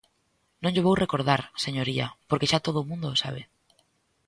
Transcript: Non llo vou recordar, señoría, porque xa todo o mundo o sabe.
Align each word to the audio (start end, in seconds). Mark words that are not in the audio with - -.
Non 0.61 0.71
llo 0.73 0.85
vou 0.87 0.95
recordar, 1.03 1.41
señoría, 1.65 2.05
porque 2.29 2.49
xa 2.51 2.59
todo 2.67 2.77
o 2.81 2.87
mundo 2.89 3.05
o 3.13 3.19
sabe. 3.23 3.41